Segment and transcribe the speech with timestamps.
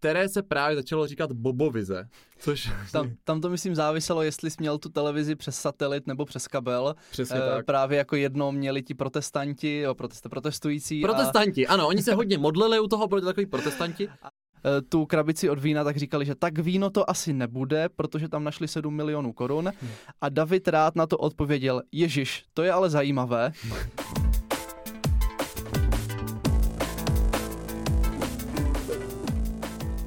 [0.00, 2.08] které se právě začalo říkat Bobovize.
[2.38, 2.70] Což...
[2.92, 6.94] Tam, tam to myslím záviselo, jestli jsi měl tu televizi přes satelit nebo přes kabel.
[7.10, 7.66] Přesně e, tak.
[7.66, 11.02] Právě jako jedno měli ti protestanti, jo, protest, protestující.
[11.02, 11.72] Protestanti, a...
[11.72, 14.08] ano, oni se hodně modlili u toho, byli takový protestanti.
[14.08, 18.44] Eh, tu krabici od vína, tak říkali, že tak víno to asi nebude, protože tam
[18.44, 19.72] našli 7 milionů korun.
[19.80, 19.90] Hmm.
[20.20, 23.52] A David rád na to odpověděl, Ježíš, to je ale zajímavé.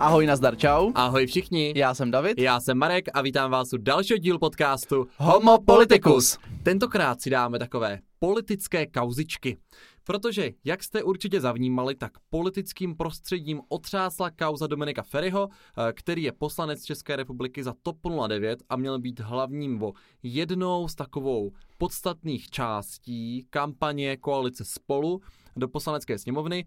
[0.03, 0.91] Ahoj, nazdar, čau.
[0.95, 1.73] Ahoj všichni.
[1.75, 2.39] Já jsem David.
[2.39, 6.37] Já jsem Marek a vítám vás u dalšího dílu podcastu Homo Politicus.
[6.63, 9.57] Tentokrát si dáme takové politické kauzičky.
[10.03, 16.31] Protože, jak jste určitě zavnímali, tak politickým prostředím otřásla kauza Dominika Ferryho, eh, který je
[16.31, 19.93] poslanec České republiky za TOP 09 a měl být hlavním vo
[20.23, 25.21] jednou z takovou podstatných částí kampaně koalice Spolu
[25.55, 26.65] do poslanecké sněmovny.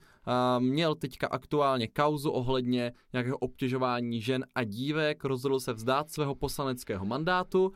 [0.58, 7.06] Měl teďka aktuálně kauzu ohledně nějakého obtěžování žen a dívek, rozhodl se vzdát svého poslaneckého
[7.06, 7.73] mandátu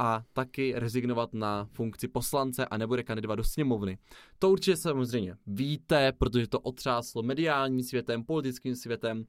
[0.00, 3.98] a taky rezignovat na funkci poslance a nebude kandidovat do sněmovny.
[4.38, 9.24] To určitě samozřejmě víte, protože to otřáslo mediálním světem, politickým světem.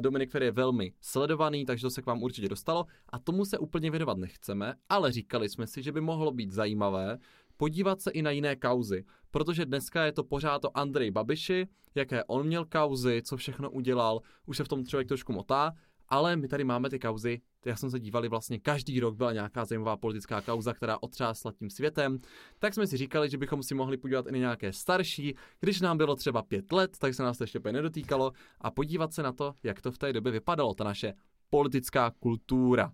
[0.00, 3.58] Dominik Ferry je velmi sledovaný, takže to se k vám určitě dostalo a tomu se
[3.58, 7.18] úplně věnovat nechceme, ale říkali jsme si, že by mohlo být zajímavé
[7.56, 12.24] podívat se i na jiné kauzy, protože dneska je to pořád o Andrej Babiši, jaké
[12.24, 15.72] on měl kauzy, co všechno udělal, už se v tom člověk trošku motá,
[16.08, 19.64] ale my tady máme ty kauzy, já jsem se dívali vlastně každý rok byla nějaká
[19.64, 22.18] zajímavá politická kauza, která otřásla tím světem,
[22.58, 25.98] tak jsme si říkali, že bychom si mohli podívat i na nějaké starší, když nám
[25.98, 29.54] bylo třeba pět let, tak se nás to ještě nedotýkalo a podívat se na to,
[29.62, 31.14] jak to v té době vypadalo, ta naše
[31.50, 32.92] politická kultura.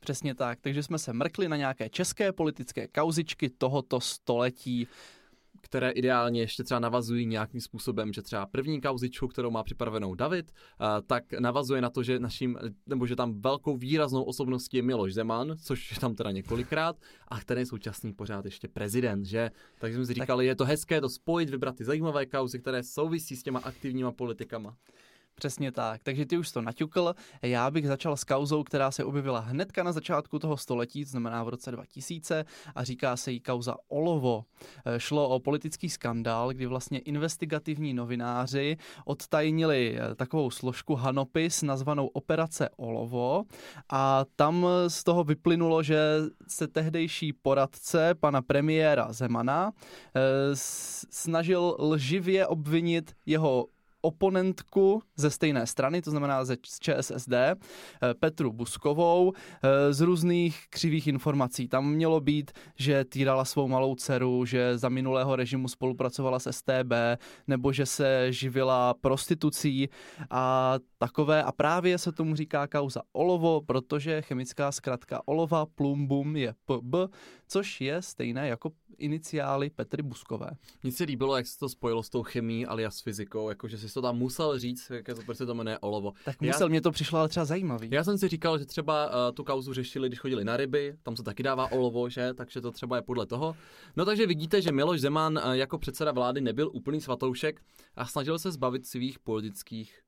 [0.00, 4.88] Přesně tak, takže jsme se mrkli na nějaké české politické kauzičky tohoto století
[5.60, 10.52] které ideálně ještě třeba navazují nějakým způsobem, že třeba první kauzičku, kterou má připravenou David,
[11.06, 15.54] tak navazuje na to, že naším, nebo že tam velkou výraznou osobností je Miloš Zeman,
[15.62, 16.96] což je tam teda několikrát,
[17.28, 19.50] a který je současný pořád ještě prezident, že?
[19.78, 20.48] Takže jsme si říkali, tak...
[20.48, 24.76] je to hezké to spojit, vybrat ty zajímavé kauzy, které souvisí s těma aktivníma politikama.
[25.38, 27.14] Přesně tak, takže ty už to naťukl.
[27.42, 31.44] Já bych začal s kauzou, která se objevila hnedka na začátku toho století, to znamená
[31.44, 32.44] v roce 2000
[32.74, 34.44] a říká se jí kauza Olovo.
[34.84, 42.06] Eh, šlo o politický skandál, kdy vlastně investigativní novináři odtajnili eh, takovou složku Hanopis nazvanou
[42.06, 43.44] Operace Olovo
[43.92, 45.98] a tam z toho vyplynulo, že
[46.48, 50.20] se tehdejší poradce pana premiéra Zemana eh,
[51.10, 53.66] snažil lživě obvinit jeho
[54.02, 57.56] oponentku ze stejné strany, to znamená ze ČSSD, eh,
[58.20, 61.68] Petru Buskovou, eh, z různých křivých informací.
[61.68, 67.18] Tam mělo být, že týrala svou malou dceru, že za minulého režimu spolupracovala s STB,
[67.46, 69.88] nebo že se živila prostitucí
[70.30, 71.42] a takové.
[71.42, 76.94] A právě se tomu říká kauza olovo, protože chemická zkratka olova plumbum je PB,
[77.48, 80.50] což je stejné jako iniciály Petry Buskové.
[80.82, 84.02] Mně se líbilo, jak se to spojilo s tou chemií alias fyzikou, jakože si to
[84.02, 86.12] tam musel říct, jak to prostě to jmenuje olovo.
[86.24, 87.88] Tak musel, já, mě to přišlo ale třeba zajímavý.
[87.92, 91.16] Já jsem si říkal, že třeba uh, tu kauzu řešili, když chodili na ryby, tam
[91.16, 92.34] se taky dává olovo, že?
[92.34, 93.56] Takže to třeba je podle toho.
[93.96, 97.60] No takže vidíte, že Miloš Zeman uh, jako předseda vlády nebyl úplný svatoušek
[97.96, 100.00] a snažil se zbavit svých politických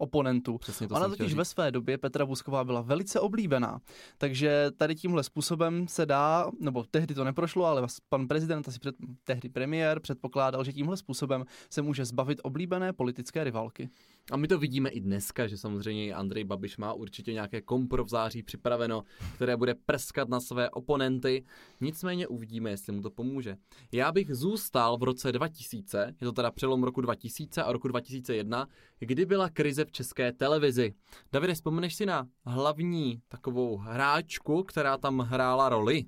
[0.00, 0.58] oponentů.
[0.58, 3.80] Přesně to Ona totiž ve své době Petra Busková byla velice oblíbená,
[4.18, 8.94] takže tady tímhle způsobem se dá, nebo tehdy to neprošlo, ale pan prezident, asi před,
[9.24, 13.90] tehdy premiér, předpokládal, že tímhle způsobem se může zbavit oblíbené politické rivalky.
[14.30, 18.08] A my to vidíme i dneska, že samozřejmě Andrej Babiš má určitě nějaké kompro v
[18.08, 19.02] září připraveno,
[19.34, 21.44] které bude prskat na své oponenty.
[21.80, 23.56] Nicméně uvidíme, jestli mu to pomůže.
[23.92, 28.68] Já bych zůstal v roce 2000, je to teda přelom roku 2000 a roku 2001,
[28.98, 30.94] kdy byla krize v české televizi.
[31.32, 36.04] Davide, vzpomeneš si na hlavní takovou hráčku, která tam hrála roli?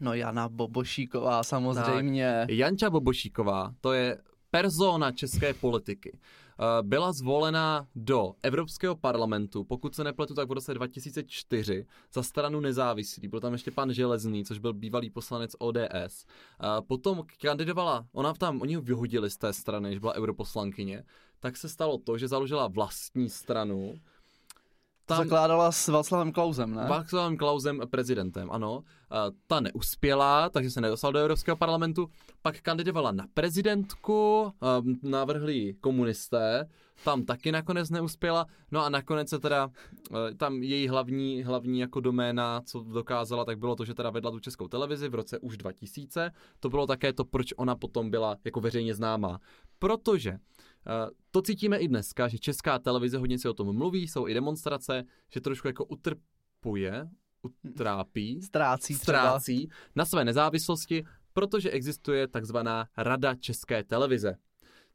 [0.00, 2.36] No Jana Bobošíková samozřejmě.
[2.40, 4.18] Tak, Janča Bobošíková, to je
[4.50, 6.18] persona české politiky.
[6.60, 12.60] Eh, byla zvolena do Evropského parlamentu, pokud se nepletu, tak v roce 2004 za stranu
[12.60, 13.28] nezávislý.
[13.28, 16.26] Byl tam ještě pan Železný, což byl bývalý poslanec ODS.
[16.26, 21.04] Eh, potom kandidovala, ona tam, oni ho vyhodili z té strany, že byla europoslankyně,
[21.40, 23.94] tak se stalo to, že založila vlastní stranu,
[25.08, 26.84] tam, zakládala s Václavem Klausem, ne?
[26.88, 28.82] Václavem Klausem prezidentem, ano.
[29.46, 32.10] Ta neuspěla, takže se nedostal do Evropského parlamentu.
[32.42, 34.52] Pak kandidovala na prezidentku,
[35.02, 36.68] navrhli komunisté,
[37.04, 38.46] tam taky nakonec neuspěla.
[38.72, 39.70] No a nakonec se teda,
[40.30, 44.30] e, tam její hlavní, hlavní jako doména, co dokázala, tak bylo to, že teda vedla
[44.30, 46.30] tu českou televizi v roce už 2000.
[46.60, 49.40] To bylo také to, proč ona potom byla jako veřejně známá.
[49.78, 50.38] Protože
[51.30, 55.04] to cítíme i dneska, že česká televize hodně si o tom mluví, jsou i demonstrace,
[55.32, 57.08] že trošku jako utrpuje,
[57.62, 64.36] utrápí, ztrácí, ztrácí na své nezávislosti, protože existuje takzvaná Rada České televize.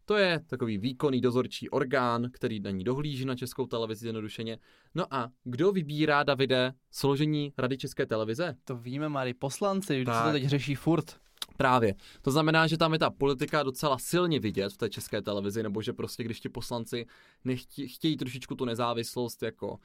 [0.06, 4.58] To je takový výkonný dozorčí orgán, který na ní dohlíží na českou televizi jednodušeně.
[4.96, 8.56] No a kdo vybírá, Davide, složení Rady České televize?
[8.64, 10.16] To víme, Mari, poslanci, tak.
[10.16, 11.23] se to teď řeší furt.
[11.58, 11.96] Právě.
[12.22, 15.82] To znamená, že tam je ta politika docela silně vidět v té české televizi, nebo
[15.82, 17.06] že prostě když ti poslanci
[17.46, 19.78] nechtějí chtějí trošičku tu nezávislost jako uh,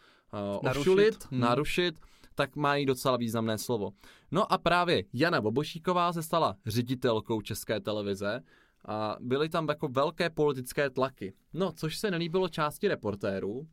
[0.62, 0.80] narušit.
[0.80, 1.40] ošulit, hmm.
[1.40, 2.00] narušit,
[2.34, 3.92] tak mají docela významné slovo.
[4.30, 8.42] No a právě Jana Bobošíková se stala ředitelkou české televize
[8.84, 11.32] a byly tam jako velké politické tlaky.
[11.52, 13.66] No, což se nelíbilo části reportérů,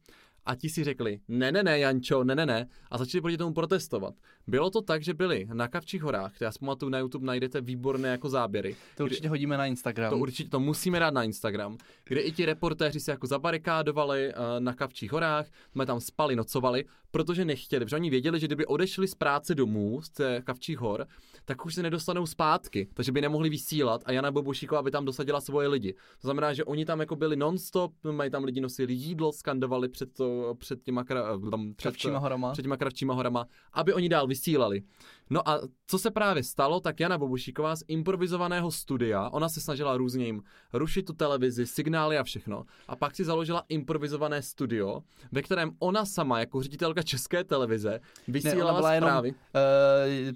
[0.45, 3.53] a ti si řekli, ne, ne, ne, Jančo, ne, ne, ne, a začali proti tomu
[3.53, 4.13] protestovat.
[4.47, 8.09] Bylo to tak, že byli na Kavčích horách, já si pamatuju, na YouTube najdete výborné
[8.09, 8.75] jako záběry.
[8.97, 10.09] To určitě hodíme na Instagram.
[10.09, 14.59] To určitě, to musíme dát na Instagram, kde i ti reportéři se jako zabarikádovali uh,
[14.59, 19.07] na Kavčích horách, jsme tam spali, nocovali, protože nechtěli, protože oni věděli, že kdyby odešli
[19.07, 21.07] z práce domů, z Kavčích hor,
[21.45, 25.41] tak už se nedostanou zpátky, takže by nemohli vysílat a Jana Bobošíková by tam dosadila
[25.41, 25.93] svoje lidi.
[25.93, 30.13] To znamená, že oni tam jako byli non-stop, mají tam lidi nosili jídlo, skandovali před,
[30.13, 32.51] to, před těma, kra, tam, před, kravčíma horama.
[32.51, 34.81] před těma kravčíma horama, aby oni dál vysílali.
[35.29, 39.97] No a co se právě stalo, tak Jana Bobušíková z improvizovaného studia, ona se snažila
[39.97, 40.41] různě jim
[40.73, 42.65] rušit tu televizi, signály a všechno.
[42.87, 45.01] A pak si založila improvizované studio,
[45.31, 49.27] ve kterém ona sama jako ředitelka české televize vysílala ne, zprávy.
[49.27, 50.35] Jenom,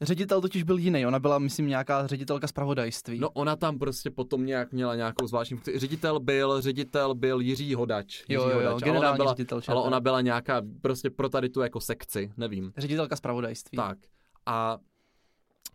[0.00, 3.18] Ředitel totiž byl jiný, ona byla, myslím, nějaká ředitelka zpravodajství.
[3.18, 5.78] No ona tam prostě potom nějak měla nějakou zvláštní funkci.
[5.78, 8.24] Ředitel byl, ředitel byl Jiří Hodač.
[8.28, 8.82] Jiří jo, jo, jo Hodač.
[8.82, 9.60] generální ale byla, ředitel.
[9.68, 12.72] Ale ona byla nějaká prostě pro tady tu jako sekci, nevím.
[12.76, 13.76] Ředitelka zpravodajství.
[13.76, 13.98] Tak.
[14.46, 14.78] A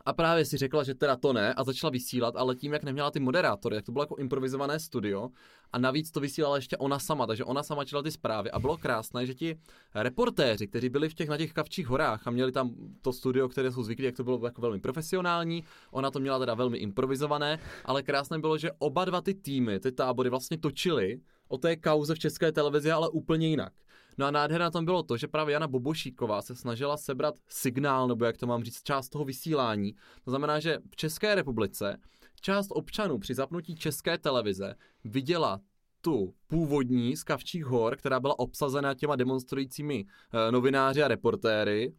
[0.07, 3.11] a právě si řekla, že teda to ne a začala vysílat, ale tím, jak neměla
[3.11, 5.29] ty moderátory, jak to bylo jako improvizované studio
[5.73, 8.77] a navíc to vysílala ještě ona sama, takže ona sama četla ty zprávy a bylo
[8.77, 9.59] krásné, že ti
[9.95, 13.71] reportéři, kteří byli v těch na těch kavčích horách a měli tam to studio, které
[13.71, 18.03] jsou zvyklí, jak to bylo jako velmi profesionální, ona to měla teda velmi improvizované, ale
[18.03, 22.19] krásné bylo, že oba dva ty týmy, ty tábory vlastně točily o té kauze v
[22.19, 23.73] české televizi, ale úplně jinak.
[24.17, 28.07] No a nádhera na tom bylo to, že právě Jana Bobošíková se snažila sebrat signál,
[28.07, 29.95] nebo jak to mám říct, část toho vysílání.
[30.23, 31.97] To znamená, že v České republice
[32.41, 35.59] část občanů při zapnutí české televize viděla
[36.01, 40.05] tu původní z Kavčích hor, která byla obsazena těma demonstrujícími
[40.47, 41.93] e, novináři a reportéry,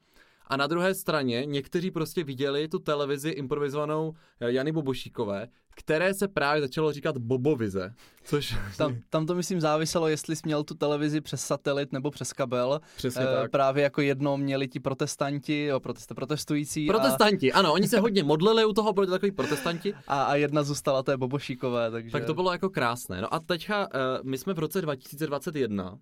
[0.49, 6.29] a na druhé straně někteří prostě viděli tu televizi improvizovanou eh, Jany Bobošíkové, které se
[6.29, 7.95] právě začalo říkat Bobovize.
[8.25, 8.57] Což...
[8.77, 12.81] Tam, tam to myslím záviselo, jestli jsi měl tu televizi přes satelit nebo přes kabel.
[12.97, 13.51] Přesně e, tak.
[13.51, 16.87] Právě jako jedno měli ti protestanti, jo, protest, protestující.
[16.87, 17.59] Protestanti, a...
[17.59, 19.95] ano, oni se hodně modlili u toho, byli takový protestanti.
[20.07, 22.11] A, a jedna zůstala té Bobošíkové, takže...
[22.11, 23.21] Tak to bylo jako krásné.
[23.21, 23.91] No a teďka, uh,
[24.23, 25.99] my jsme v roce 2021,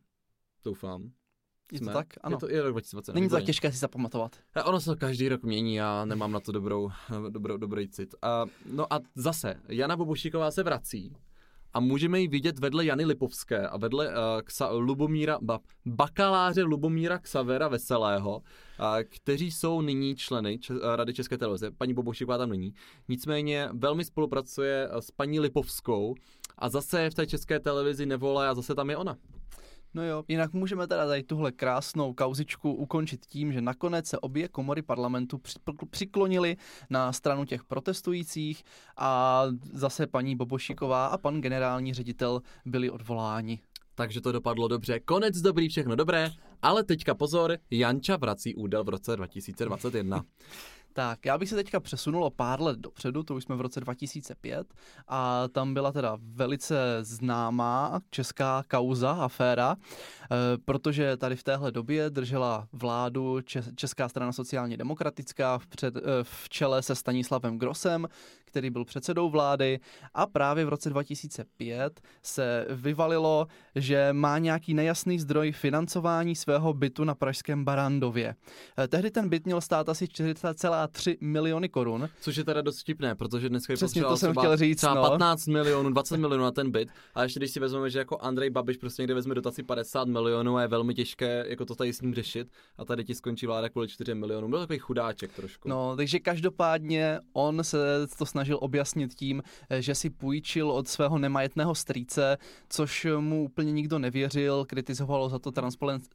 [0.65, 1.11] doufám,
[1.73, 2.07] je to tak?
[2.21, 2.37] Ano.
[2.37, 3.15] Je to i rok 2020.
[3.15, 4.37] Není to tak těžké si zapamatovat.
[4.55, 6.91] A ono se to každý rok mění, já nemám na to dobrou,
[7.29, 8.15] dobrou, dobrý cit.
[8.23, 11.17] A, no a zase, Jana Bobošíková se vrací
[11.77, 14.15] a můžeme ji vidět vedle Jany Lipovské a vedle uh,
[14.45, 18.45] ksa, Lubomíra, ba, bakaláře Lubomíra Xavera Veselého, uh,
[19.09, 21.71] kteří jsou nyní členy Č- uh, Rady České televize.
[21.71, 22.75] Paní Bobošíková tam není.
[23.09, 26.15] Nicméně velmi spolupracuje s paní Lipovskou
[26.59, 29.17] a zase v té české televizi nevole a zase tam je ona.
[29.97, 34.49] No jo, jinak můžeme teda tady tuhle krásnou kauzičku ukončit tím, že nakonec se obě
[34.49, 35.41] komory parlamentu
[35.91, 36.57] přiklonili
[36.91, 38.63] na stranu těch protestujících
[38.97, 39.43] a
[39.73, 43.61] zase paní Bobošíková a pan generální ředitel byli odvoláni.
[43.95, 45.01] Takže to dopadlo dobře.
[45.01, 46.31] Konec dobrý, všechno dobré,
[46.63, 50.25] ale teďka pozor, Janča vrací údel v roce 2021.
[50.97, 53.81] Tak, já bych se teďka přesunul o pár let dopředu, to už jsme v roce
[53.81, 54.75] 2005
[55.09, 62.11] a tam byla teda velice známá česká kauza, aféra, eh, protože tady v téhle době
[62.11, 63.41] držela vládu
[63.77, 68.07] Česká strana sociálně demokratická v, před, eh, v čele se Stanislavem Grosem,
[68.47, 69.81] který byl předsedou vlády
[70.15, 77.05] a právě v roce 2005 se vyvalilo, že má nějaký nejasný zdroj financování svého bytu
[77.05, 78.35] na pražském Barandově.
[78.79, 82.09] Eh, tehdy ten byt měl stát asi 4,3 miliony korun.
[82.21, 85.03] Což je teda dost vtipné, protože dneska je Přesně to jsem chtěl říct, třeba no.
[85.03, 86.89] 15 milionů, 20 milionů na ten byt.
[87.15, 90.57] A ještě když si vezmeme, že jako Andrej Babiš prostě někde vezme dotaci 50 milionů
[90.57, 92.49] a je velmi těžké jako to tady s ním řešit
[92.79, 94.51] a tady ti skončí vláda kvůli 4 milionům.
[94.51, 95.69] Byl takový chudáček trošku.
[95.69, 97.79] No, takže každopádně on se
[98.19, 102.37] to snažil objasnit tím, eh, že si půjčil od svého nemajetného strýce,
[102.69, 105.53] což mu úplně nikdo nevěřil, kritizovalo za to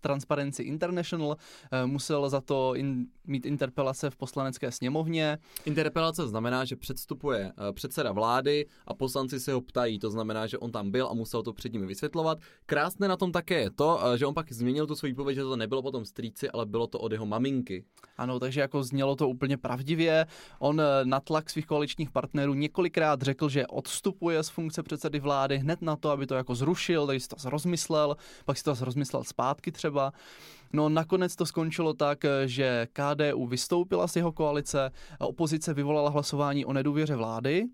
[0.02, 1.38] Transparency International,
[1.72, 5.38] eh, musel za to in, mít interpelace v poslanecké sněmovně.
[5.66, 10.00] Interpelace znamená, že předstupuje eh, předseda vlády a poslanci se ho ptají.
[10.00, 12.38] To znamená, že on tam byl a musel to před nimi vysvětlovat.
[12.66, 15.56] Krásné na tom také je to, že on pak změnil tu svoji pověď, že to
[15.56, 17.86] nebylo potom strýci, ale bylo to od jeho maminky.
[18.18, 20.26] Ano, takže jako znělo to úplně pravdivě.
[20.60, 25.82] On na tlak svých koaličních partnerů několikrát řekl, že odstupuje z funkce předsedy vlády hned
[25.82, 29.72] na to, aby to jako zrušil, takže si to rozmyslel, pak si to rozmyslel zpátky
[29.72, 30.14] třeba.
[30.74, 36.74] No nakonec to skončilo tak, že KDU vystoupila z jeho koalice, opozice vyvolala hlasování o
[36.74, 37.66] nedůvěře vlády,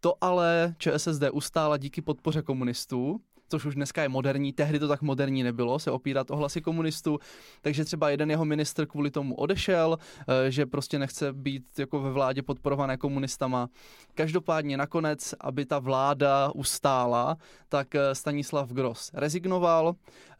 [0.00, 5.02] to ale ČSSD ustála díky podpoře komunistů, což už dneska je moderní, tehdy to tak
[5.02, 7.18] moderní nebylo, se opírat o hlasy komunistů,
[7.60, 9.98] takže třeba jeden jeho ministr kvůli tomu odešel,
[10.28, 13.68] eh, že prostě nechce být jako ve vládě podporované komunistama.
[14.14, 17.36] Každopádně nakonec, aby ta vláda ustála,
[17.68, 19.94] tak eh, Stanislav Gross rezignoval,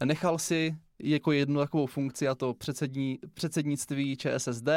[0.04, 4.68] nechal si jako jednu takovou funkci a to předsední, předsednictví ČSSD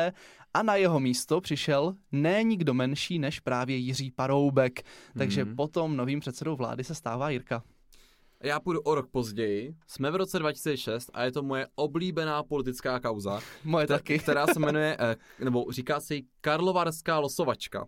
[0.54, 4.84] a na jeho místo přišel ne nikdo menší než právě Jiří Paroubek.
[5.18, 5.56] Takže mm.
[5.56, 7.64] potom novým předsedou vlády se stává Jirka.
[8.44, 13.00] Já půjdu o rok později, jsme v roce 2006 a je to moje oblíbená politická
[13.00, 13.40] kauza.
[13.64, 14.20] moje taky.
[14.24, 17.86] která se jmenuje, eh, nebo říká se jí Karlovarská losovačka.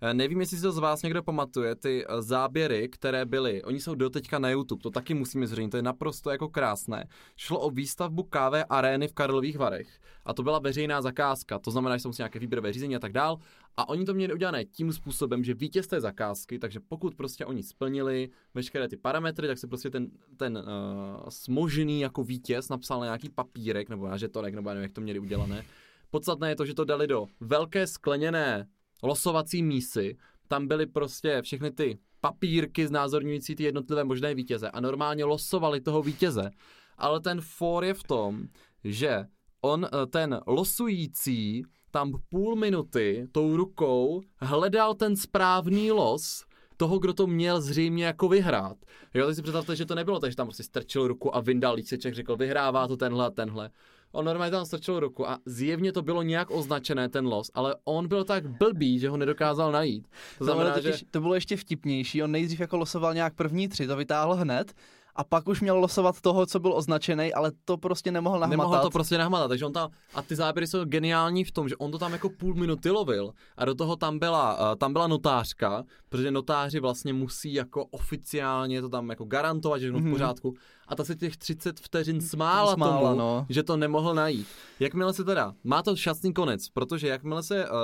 [0.00, 3.80] Eh, nevím, jestli si to z vás někdo pamatuje, ty eh, záběry, které byly, oni
[3.80, 7.08] jsou doteďka na YouTube, to taky musíme zřejmě, to je naprosto jako krásné.
[7.36, 9.88] Šlo o výstavbu KV arény v Karlových Varech
[10.24, 13.38] a to byla veřejná zakázka, to znamená, že jsou nějaké výběrové řízení a tak dál.
[13.76, 17.62] A oni to měli udělané tím způsobem, že vítěz té zakázky, takže pokud prostě oni
[17.62, 23.06] splnili veškeré ty parametry, tak se prostě ten, ten uh, smožený jako vítěz napsal na
[23.06, 25.64] nějaký papírek nebo na žetonek, nebo já nevím, jak to měli udělané.
[26.10, 28.66] Podstatné je to, že to dali do velké skleněné
[29.02, 30.16] losovací mísy,
[30.48, 36.02] tam byly prostě všechny ty papírky znázorňující ty jednotlivé možné vítěze a normálně losovali toho
[36.02, 36.50] vítěze.
[36.98, 38.48] Ale ten for je v tom,
[38.84, 39.24] že
[39.60, 41.62] on, eh, ten losující,
[41.92, 46.44] tam půl minuty tou rukou hledal ten správný los,
[46.76, 48.76] toho, kdo to měl zřejmě jako vyhrát.
[49.14, 52.14] Jo, teď si představte, že to nebylo, takže tam prostě strčil ruku a vyndal líčeček,
[52.14, 53.70] řekl, vyhrává to tenhle a tenhle
[54.12, 58.08] on normálně tam strčil ruku a zjevně to bylo nějak označené ten los, ale on
[58.08, 60.08] byl tak blbý, že ho nedokázal najít.
[60.38, 60.92] To, znamená, to, že...
[61.10, 64.74] to bylo ještě vtipnější, on nejdřív jako losoval nějak první tři, to vytáhl hned
[65.14, 68.58] a pak už měl losovat toho, co byl označený, ale to prostě nemohl nahmatat.
[68.58, 71.76] Nemohl to prostě nahmatat, takže on tam, a ty záběry jsou geniální v tom, že
[71.76, 75.06] on to tam jako půl minuty lovil a do toho tam byla, uh, tam byla
[75.06, 80.08] notářka, protože notáři vlastně musí jako oficiálně to tam jako garantovat, že je mm-hmm.
[80.08, 80.54] v pořádku
[80.88, 83.46] a ta se těch 30 vteřin smála, smála tomu, no.
[83.48, 84.46] že to nemohl najít.
[84.80, 87.76] Jakmile se teda, má to šťastný konec, protože jakmile se uh,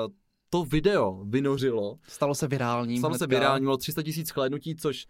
[0.51, 1.99] to video vynořilo.
[2.09, 2.99] Stalo se virálním.
[2.99, 3.25] Stalo hnedka.
[3.25, 5.07] se virálním, bylo 300 tisíc shlédnutí, což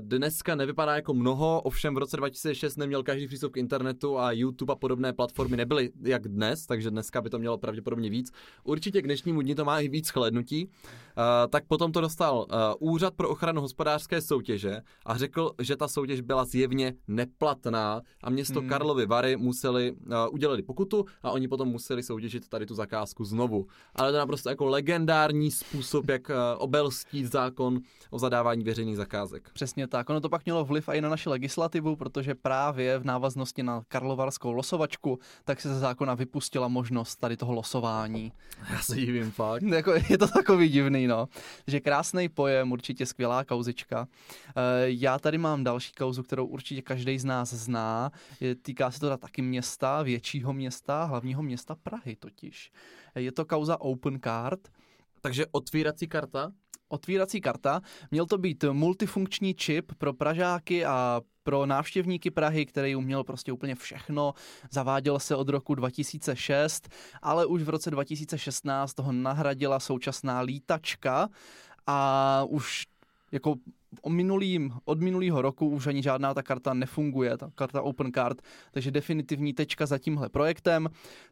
[0.00, 4.72] Dneska nevypadá jako mnoho, ovšem v roce 2006 neměl každý přístup k internetu a YouTube
[4.72, 8.32] a podobné platformy nebyly jak dnes, takže dneska by to mělo pravděpodobně víc.
[8.64, 10.70] Určitě k dnešnímu dni to má i víc chlednutí.
[11.50, 12.46] Tak potom to dostal
[12.78, 18.60] Úřad pro ochranu hospodářské soutěže a řekl, že ta soutěž byla zjevně neplatná a město
[18.60, 18.68] hmm.
[18.68, 19.96] Karlovy Vary museli,
[20.30, 23.66] udělali pokutu a oni potom museli soutěžit tady tu zakázku znovu.
[23.94, 27.80] Ale to je naprosto jako legendární způsob, jak obelstít zákon
[28.10, 29.50] o zadávání veřejných zakázek.
[29.52, 30.10] Přesně tak.
[30.10, 34.52] Ono to pak mělo vliv i na naši legislativu, protože právě v návaznosti na karlovarskou
[34.52, 38.32] losovačku, tak se ze zákona vypustila možnost tady toho losování.
[38.70, 39.62] Já se divím fakt.
[39.74, 41.28] jako, je to takový divný, no.
[41.66, 44.08] Že krásný pojem, určitě skvělá kauzička.
[44.48, 44.52] Eh,
[44.84, 48.12] já tady mám další kauzu, kterou určitě každý z nás zná.
[48.62, 52.72] Týká se to taky města, většího města, hlavního města Prahy totiž.
[53.14, 54.68] Je to kauza Open Card.
[55.20, 56.52] Takže otvírací karta?
[56.88, 57.80] Otvírací karta.
[58.10, 63.74] Měl to být multifunkční čip pro Pražáky a pro návštěvníky Prahy, který uměl prostě úplně
[63.74, 64.34] všechno.
[64.70, 66.88] Zaváděl se od roku 2006,
[67.22, 71.28] ale už v roce 2016 toho nahradila současná lítačka
[71.86, 72.86] a už
[73.32, 73.54] jako
[74.02, 78.42] o minulým, od minulého roku už ani žádná ta karta nefunguje, ta karta Open Card,
[78.70, 80.88] takže definitivní tečka za tímhle projektem.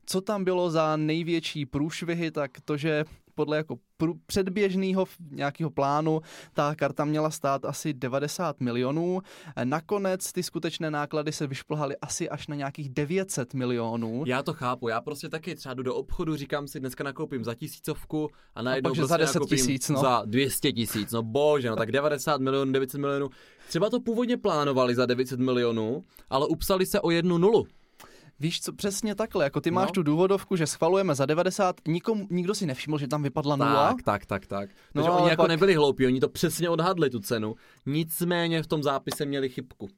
[0.07, 3.05] Co tam bylo za největší průšvihy, tak to, že
[3.35, 3.77] podle jako
[4.27, 6.21] předběžného nějakého plánu
[6.53, 9.21] ta karta měla stát asi 90 milionů.
[9.65, 14.25] Nakonec ty skutečné náklady se vyšplhaly asi až na nějakých 900 milionů.
[14.27, 17.55] Já to chápu, já prostě taky třeba jdu do obchodu, říkám si, dneska nakoupím za
[17.55, 20.01] tisícovku a najednou a prostě za 10 tisíc, no.
[20.01, 23.31] za 200 tisíc, no bože, no tak 90 milionů, 900 milionů.
[23.69, 27.67] Třeba to původně plánovali za 900 milionů, ale upsali se o jednu nulu.
[28.41, 29.93] Víš co, přesně takhle, jako ty máš No.
[29.93, 33.89] tu důvodovku, že schvalujeme za 90, nikomu, nikdo si nevšiml, že tam vypadla nula.
[33.93, 34.71] Tak, tak, tak, tak.
[34.95, 37.55] No, Takže oni jako pak- nebyli hloupí, oni to přesně odhadli tu cenu.
[37.87, 39.89] Nicméně v tom zápise měli chybku.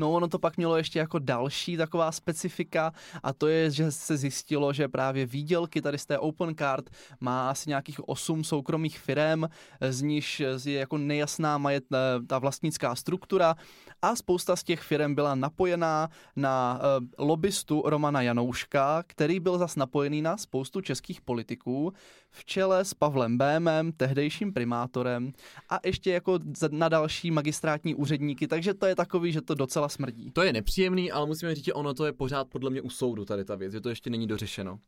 [0.00, 4.16] No ono to pak mělo ještě jako další taková specifika a to je, že se
[4.16, 9.44] zjistilo, že právě výdělky tady z té Open Card má asi nějakých 8 soukromých firm,
[9.90, 13.54] z níž je jako nejasná majet, eh, ta vlastnická struktura
[14.02, 19.76] a spousta z těch firm byla napojená na eh, lobbystu Romana Janouška, který byl zas
[19.76, 21.92] napojený na spoustu českých politiků
[22.30, 25.32] v čele s Pavlem Bémem, tehdejším primátorem
[25.70, 26.38] a ještě jako
[26.70, 30.30] na další magistrátní úředníky, takže to je takový, že to docela smrdí.
[30.30, 33.24] To je nepříjemný, ale musíme říct, že ono to je pořád podle mě u soudu
[33.24, 34.78] tady ta věc, že to ještě není dořešeno.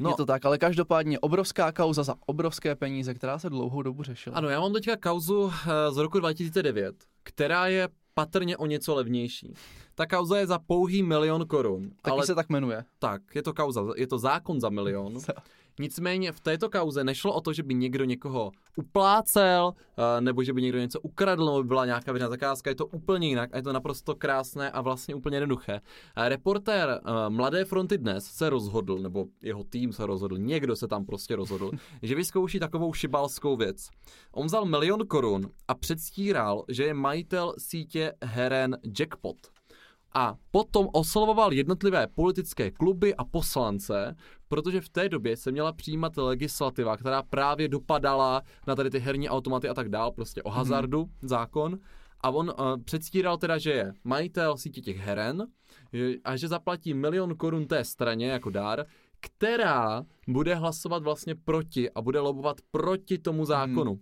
[0.00, 0.10] No.
[0.10, 4.36] Je to tak, ale každopádně obrovská kauza za obrovské peníze, která se dlouhou dobu řešila.
[4.36, 9.54] Ano, já mám teďka kauzu eh, z roku 2009, která je patrně o něco levnější.
[9.94, 11.90] Ta kauza je za pouhý milion korun.
[12.02, 12.84] Taky ale se tak jmenuje.
[12.98, 15.14] tak, je to kauza, je to zákon za milion.
[15.80, 20.52] Nicméně v této kauze nešlo o to, že by někdo někoho uplácel, eh, nebo že
[20.52, 22.70] by někdo něco ukradl, nebo by byla nějaká veřejná zakázka.
[22.70, 25.80] Je to úplně jinak a je to naprosto krásné a vlastně úplně jednoduché.
[26.16, 30.88] Eh, Reportér eh, Mladé fronty dnes se rozhodl, nebo jeho tým se rozhodl, někdo se
[30.88, 31.70] tam prostě rozhodl,
[32.02, 33.88] že vyzkouší takovou šibalskou věc.
[34.32, 39.55] On vzal milion korun a předstíral, že je majitel sítě heren Jackpot
[40.14, 44.16] a potom oslovoval jednotlivé politické kluby a poslance,
[44.48, 49.28] protože v té době se měla přijímat legislativa, která právě dopadala na tady ty herní
[49.28, 51.28] automaty a tak dál, prostě o hazardu mm.
[51.28, 51.78] zákon.
[52.20, 55.46] A on uh, předstíral teda, že je majitel sítě těch heren
[55.92, 58.86] že- a že zaplatí milion korun té straně jako dár,
[59.20, 63.92] která bude hlasovat vlastně proti a bude lobovat proti tomu zákonu.
[63.92, 63.98] Uh,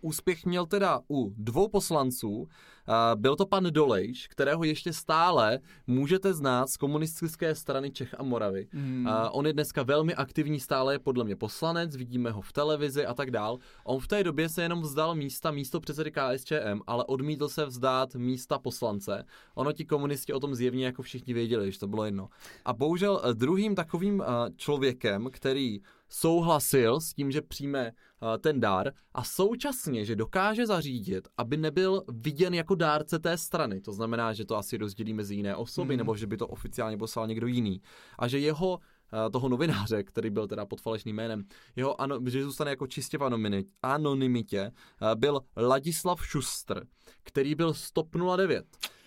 [0.00, 2.48] úspěch měl teda u dvou poslanců.
[2.88, 8.22] Uh, byl to pan Dolejš, kterého ještě stále můžete znát z komunistické strany Čech a
[8.22, 8.68] Moravy.
[8.72, 9.06] Hmm.
[9.06, 13.06] Uh, on je dneska velmi aktivní, stále je podle mě poslanec, vidíme ho v televizi
[13.06, 13.58] a tak dál.
[13.84, 18.14] On v té době se jenom vzdal místa místo předsedy KSČM, ale odmítl se vzdát
[18.14, 19.24] místa poslance.
[19.54, 22.28] Ono ti komunisti o tom zjevně jako všichni věděli, že to bylo jedno.
[22.64, 24.22] A bohužel eh, druhým takovým
[24.56, 25.80] člověkem, který
[26.20, 32.02] souhlasil s tím, že přijme uh, ten dár a současně, že dokáže zařídit, aby nebyl
[32.08, 33.80] viděn jako dárce té strany.
[33.80, 35.98] To znamená, že to asi rozdělí mezi jiné osoby, Mhm.
[35.98, 37.80] nebo že by to oficiálně poslal někdo jiný.
[38.18, 38.78] A že jeho
[39.26, 41.44] eh, toho novináře, který byl teda pod falešným jménem,
[41.76, 46.84] jeho ano, že zůstane jako čistě v anonymi- anonymitě, eh, byl Ladislav Šustr,
[47.22, 48.64] který byl z TOP 09.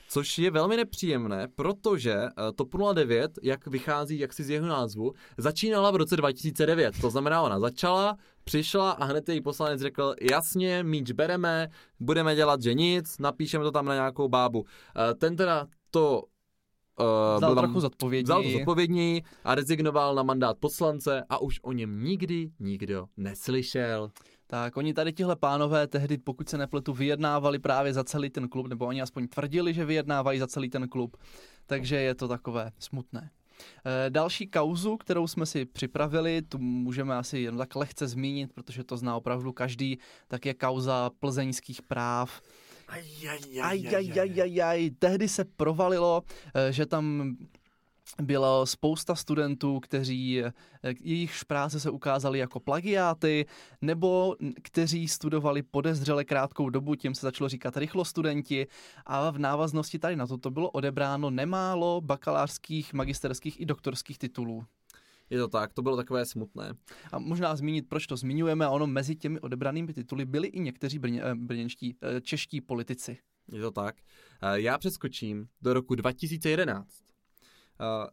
[0.09, 5.91] Což je velmi nepříjemné, protože eh, TOP 09, jak vychází jaksi z jeho názvu, začínala
[5.91, 6.95] v roce 2009.
[7.01, 11.67] To znamená, ona začala, přišla a hned její poslanec řekl, jasně, míč bereme,
[11.99, 14.65] budeme dělat, že nic, napíšeme to tam na nějakou bábu.
[15.11, 16.23] Eh, Ten teda to
[16.99, 18.23] uh, Vzal trochu zodpovědní.
[18.23, 24.11] Vzal to zodpovědní a rezignoval na mandát poslance a už o něm nikdy nikdo neslyšel.
[24.47, 28.67] Tak oni tady tihle pánové tehdy, pokud se nepletu, vyjednávali právě za celý ten klub,
[28.67, 31.17] nebo oni aspoň tvrdili, že vyjednávají za celý ten klub,
[31.65, 33.29] takže je to takové smutné.
[33.85, 38.83] Eh, Další kauzu, kterou jsme si připravili, tu můžeme asi jen tak lehce zmínit, protože
[38.83, 42.41] to zná opravdu každý, tak je kauza plzeňských práv.
[43.61, 46.23] Ajajajajaj, tehdy se provalilo,
[46.55, 47.35] eh, že tam
[48.21, 50.53] bylo spousta studentů, kteří, eh,
[50.99, 53.45] jejichž práce se ukázaly jako plagiáty,
[53.81, 58.67] nebo kteří studovali podezřele krátkou dobu, těm se začalo říkat rychlostudenti
[59.05, 64.65] a v návaznosti tady na to to bylo odebráno nemálo bakalářských, magisterských i doktorských titulů.
[65.29, 66.73] Je to tak, to bylo takové smutné.
[67.11, 70.99] A možná zmínit, proč to zmiňujeme, a ono mezi těmi odebranými tituly byli i někteří
[70.99, 73.17] brně, eh, brněnští, eh, čeští politici.
[73.51, 73.95] Je to tak.
[74.53, 77.07] Já přeskočím do roku 2011.
[77.81, 78.07] Eh,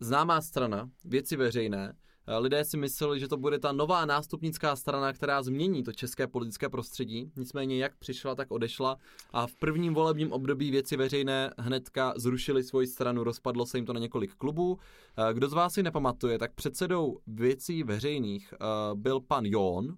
[0.00, 1.96] Známá strana, věci veřejné,
[2.26, 6.26] eh, lidé si mysleli, že to bude ta nová nástupnická strana, která změní to české
[6.26, 7.32] politické prostředí.
[7.36, 8.96] Nicméně jak přišla, tak odešla
[9.32, 13.92] a v prvním volebním období věci veřejné hnedka zrušili svoji stranu, rozpadlo se jim to
[13.92, 14.78] na několik klubů.
[15.30, 18.54] Eh, Kdo z vás si nepamatuje, tak předsedou věcí veřejných
[18.94, 19.96] byl pan Jon.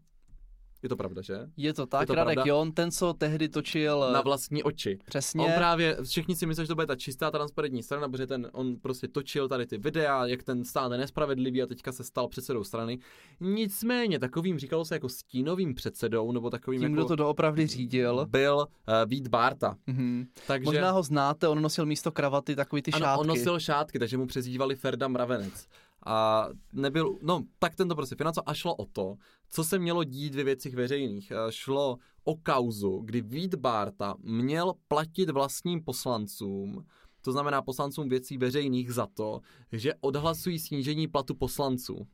[0.87, 1.39] Je to pravda, že?
[1.57, 2.49] Je to tak, to Radek pravda?
[2.53, 4.99] Jon, ten, co tehdy točil Na eh, vlastní oči.
[5.05, 5.45] přesně.
[5.47, 8.77] On právě, všichni si myslí, že to bude ta čistá transparentní strana, protože ten, on
[8.77, 12.65] prostě točil tady ty videa, jak ten stát je nespravedlivý a teďka se stal předsedou
[12.65, 12.99] strany.
[13.41, 18.27] Nicméně takovým říkalo se jako stínovým předsedou, nebo takovým tím, jako kdo to doopravdy řídil.
[18.27, 19.77] byl uh, Vít Bárta.
[19.87, 20.27] Mhm.
[20.47, 23.21] Takže Možná ho znáte, on nosil místo kravaty takový ty ano, šátky.
[23.21, 25.67] on nosil šátky, takže mu přezdívali Ferda Mravenec.
[26.09, 29.17] A nebyl, no, tak ten to prostě financoval a šlo o to,
[29.49, 31.31] co se mělo dít ve věcích veřejných.
[31.31, 36.85] Eh, Šlo o kauzu, kdy Vít Bárta měl platit vlastním poslancům
[37.27, 39.41] to znamená poslancům věcí veřejných za to,
[39.73, 42.07] že odhlasují snížení platu poslanců.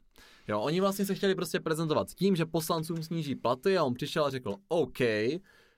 [0.49, 4.25] Jo, oni vlastně se chtěli prostě prezentovat tím, že poslancům sníží platy a on přišel
[4.25, 4.99] a řekl, OK,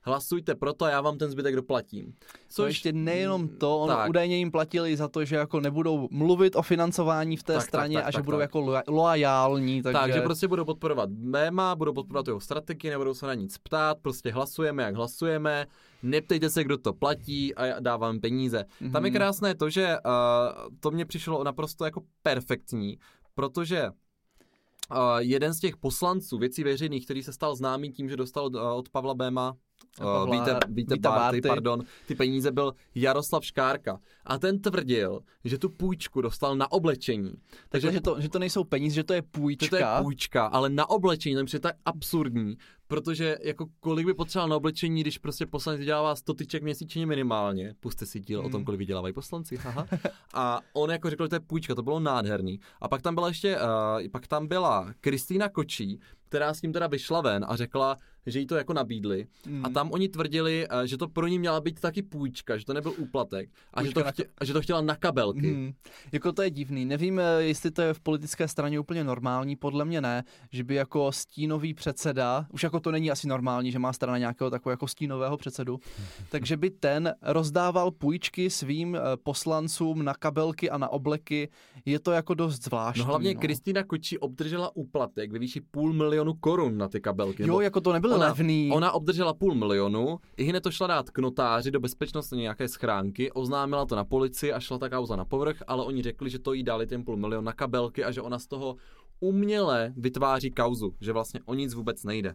[0.04, 2.14] hlasujte proto a já vám ten zbytek doplatím.
[2.48, 4.08] Což to ještě nejenom to, on tak.
[4.08, 7.94] údajně jim platili za to, že jako nebudou mluvit o financování v té tak, straně
[7.94, 8.42] tak, tak, a že tak, budou tak.
[8.42, 9.82] jako loajální.
[9.82, 9.98] Takže...
[9.98, 14.32] takže prostě budou podporovat méma, budou podporovat jeho strategii, nebudou se na nic ptát, prostě
[14.32, 15.66] hlasujeme, jak hlasujeme,
[16.02, 18.64] neptejte se, kdo to platí a dávám peníze.
[18.82, 18.92] Mm-hmm.
[18.92, 19.16] Tam je mhm.
[19.16, 22.98] krásné to, že uh, to mě přišlo naprosto jako perfektní,
[23.34, 28.46] protože uh, jeden z těch poslanců věcí veřejných, který se stal známý tím, že dostal
[28.46, 29.56] uh, od Pavla Béma
[30.01, 34.01] Uh, víte, víte Barty, pardon, ty peníze byl Jaroslav Škárka.
[34.25, 37.33] A ten tvrdil, že tu půjčku dostal na oblečení.
[37.68, 39.64] Takže, že to, že to nejsou peníze, že to je půjčka.
[39.64, 44.14] Že to je půjčka, ale na oblečení, to je tak absurdní, protože jako kolik by
[44.14, 47.75] potřeboval na oblečení, když prostě poslanec vydělává 100 tyček měsíčně minimálně.
[47.81, 48.47] Puste si díl hmm.
[48.47, 48.64] o tom, hmm.
[48.64, 49.87] kolik vydělávají poslanci, haha.
[50.35, 52.61] A on jako řekl, že to je půjčka, to bylo nádherný.
[52.81, 56.87] A pak tam byla ještě, uh, pak tam byla Kristýna Kočí, která s tím teda
[56.87, 59.26] vyšla ven a řekla, že jí to jako nabídli.
[59.46, 59.66] Mm.
[59.66, 62.72] A tam oni tvrdili, eh, že to pro ní měla být taky půjčka, že to
[62.72, 65.52] nebyl úplatek a, že to, chtě, a že to chtěla na kabelky.
[65.52, 65.72] Mm.
[66.12, 66.84] Jako to je divný.
[66.84, 70.74] Nevím, eh, jestli to je v politické straně úplně normální, podle mě ne, že by
[70.74, 74.88] jako stínový předseda, už jako to není asi normální, že má strana nějakého takového jako
[74.88, 75.80] stínového předsedu,
[76.30, 81.48] takže by ten rozdával půjčky svým eh, poslancům na kabelky a na obleky.
[81.84, 83.00] Je to jako dost zvláštní.
[83.00, 83.40] No hlavně no.
[83.40, 87.46] Kristýna Kočí obdržela úplatek ve výši půl milionu korun na ty kabelky.
[87.46, 88.70] Jo, jako to nebylo ona, levný.
[88.72, 93.33] Ona obdržela půl milionu, i hned to šla dát k notáři do bezpečnosti nějaké schránky,
[93.33, 96.53] oznámila to na policii a šla ta kauza na povrch, ale oni řekli, že to
[96.53, 98.77] jí dali ten půl milion na kabelky a že ona z toho
[99.20, 102.35] uměle vytváří kauzu, že vlastně o nic vůbec nejde.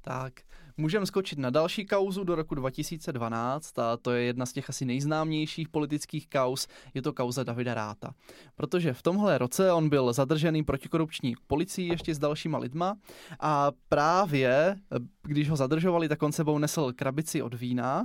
[0.00, 0.32] Tak,
[0.78, 4.84] můžeme skočit na další kauzu do roku 2012 a to je jedna z těch asi
[4.84, 8.14] nejznámějších politických kauz, je to kauza Davida Ráta.
[8.56, 12.96] Protože v tomhle roce on byl zadržený protikorupční policií ještě s dalšíma lidma
[13.40, 14.76] a právě,
[15.22, 18.04] když ho zadržovali, tak on sebou nesl krabici od vína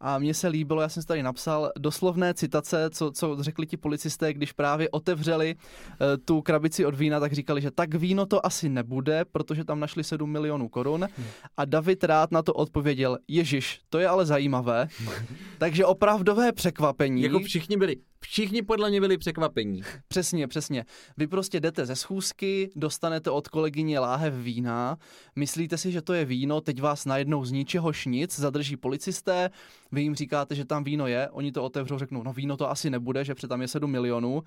[0.00, 3.76] a mně se líbilo, já jsem si tady napsal doslovné citace, co, co řekli ti
[3.76, 8.46] policisté, když právě otevřeli uh, tu krabici od vína, tak říkali, že tak víno to
[8.46, 11.08] asi nebude, protože tam našli 7 milionů korun.
[11.16, 11.26] Hmm.
[11.56, 14.88] A David rád na to odpověděl, Ježíš, to je ale zajímavé.
[15.58, 17.22] Takže opravdové překvapení.
[17.22, 19.82] Jako všichni byli, Všichni podle mě byli překvapení.
[20.08, 20.84] Přesně, přesně.
[21.16, 24.96] Vy prostě jdete ze schůzky, dostanete od kolegyně láhev vína,
[25.36, 29.50] myslíte si, že to je víno, teď vás najednou z ničeho šnic zadrží policisté,
[29.92, 32.90] vy jim říkáte, že tam víno je, oni to otevřou, řeknou, no víno to asi
[32.90, 34.42] nebude, že tam je 7 milionů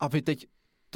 [0.00, 0.46] a vy teď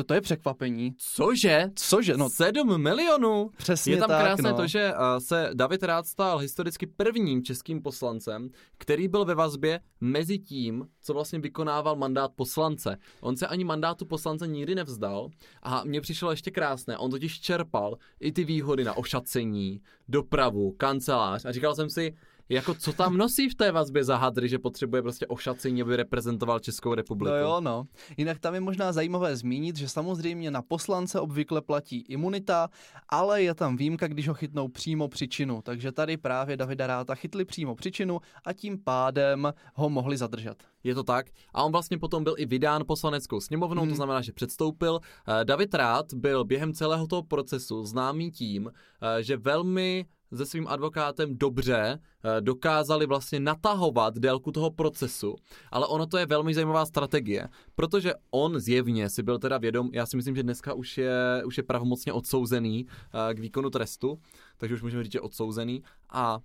[0.03, 0.95] to je překvapení.
[0.99, 1.71] Cože?
[1.75, 2.17] Cože?
[2.17, 3.51] No, 7 milionů?
[3.57, 4.57] Přesně Je tam tak, krásné no.
[4.57, 9.81] to, že uh, se David Rád stal historicky prvním českým poslancem, který byl ve vazbě
[10.01, 12.97] mezi tím, co vlastně vykonával mandát poslance.
[13.21, 15.29] On se ani mandátu poslance nikdy nevzdal
[15.63, 21.45] a mně přišlo ještě krásné, on totiž čerpal i ty výhody na ošacení, dopravu, kancelář
[21.45, 22.15] a říkal jsem si,
[22.49, 26.59] jako co tam nosí v té vazbě za hadry, že potřebuje prostě ošacení, aby reprezentoval
[26.59, 27.35] Českou republiku.
[27.35, 27.85] No jo, no.
[28.17, 32.69] Jinak tam je možná zajímavé zmínit, že samozřejmě na poslance obvykle platí imunita,
[33.09, 35.63] ale je tam výjimka, když ho chytnou přímo příčinu.
[35.63, 40.65] Takže tady právě Davida Ráta chytli přímo příčinu a tím pádem ho mohli zadržet.
[40.85, 41.27] Je to tak.
[41.55, 43.91] A on vlastně potom byl i vydán poslaneckou sněmovnou, hmm.
[43.91, 45.01] to znamená, že předstoupil.
[45.29, 48.71] Eh, David Rád byl během celého toho procesu známý tím,
[49.03, 55.37] eh, že velmi se svým advokátem dobře eh, dokázali vlastně natahovat délku toho procesu,
[55.71, 60.07] ale ono to je velmi zajímavá strategie, protože on zjevně si byl teda vědom, já
[60.07, 62.87] si myslím, že dneska už je, už je pravomocně odsouzený
[63.35, 64.19] k výkonu trestu,
[64.57, 66.39] takže už můžeme říct, že odsouzený a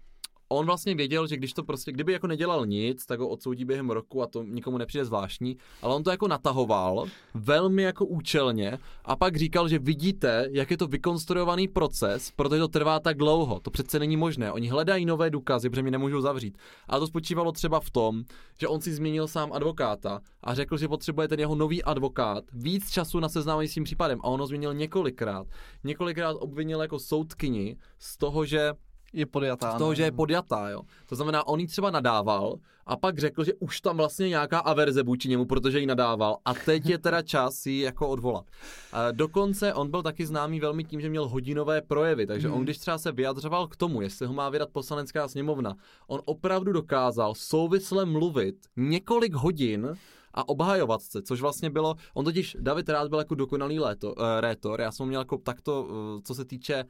[0.49, 3.89] on vlastně věděl, že když to prostě, kdyby jako nedělal nic, tak ho odsoudí během
[3.89, 9.15] roku a to nikomu nepřijde zvláštní, ale on to jako natahoval velmi jako účelně a
[9.15, 13.59] pak říkal, že vidíte, jak je to vykonstruovaný proces, protože to trvá tak dlouho.
[13.59, 14.51] To přece není možné.
[14.51, 16.57] Oni hledají nové důkazy, protože mi nemůžou zavřít.
[16.87, 18.23] A to spočívalo třeba v tom,
[18.57, 22.91] že on si změnil sám advokáta a řekl, že potřebuje ten jeho nový advokát víc
[22.91, 25.47] času na seznámení s tím případem a on ho změnil několikrát.
[25.83, 28.73] Několikrát obvinil jako soudkyni z toho, že
[29.13, 29.71] je podjatá.
[29.71, 29.95] Z toho, ne?
[29.95, 30.81] že je podjatá, jo.
[31.05, 35.03] To znamená, on jí třeba nadával a pak řekl, že už tam vlastně nějaká averze
[35.03, 38.45] vůči němu, protože jí nadával a teď je teda čas ji jako odvolat.
[38.91, 42.57] A dokonce on byl taky známý velmi tím, že měl hodinové projevy, takže hmm.
[42.57, 45.75] on když třeba se vyjadřoval k tomu, jestli ho má vydat poslanecká sněmovna,
[46.07, 49.97] on opravdu dokázal souvisle mluvit několik hodin
[50.33, 54.23] a obhajovat se, což vlastně bylo, on totiž, David Rád byl jako dokonalý léto, uh,
[54.39, 56.85] rétor, já jsem měl jako takto, uh, co se týče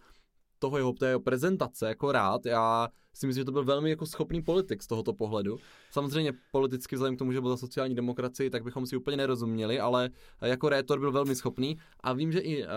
[0.60, 2.46] toho jeho, té jeho prezentace jako rád.
[2.46, 5.58] Já si myslím, že to byl velmi jako schopný politik z tohoto pohledu.
[5.92, 9.80] Samozřejmě politicky vzhledem k tomu, že byl za sociální demokracii, tak bychom si úplně nerozuměli,
[9.80, 10.10] ale
[10.42, 12.70] jako rétor byl velmi schopný a vím, že i uh,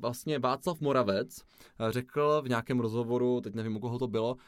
[0.00, 4.40] vlastně Václav Moravec uh, řekl v nějakém rozhovoru, teď nevím, u koho to bylo, uh,